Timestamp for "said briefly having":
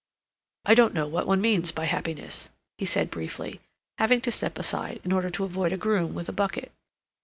2.85-4.19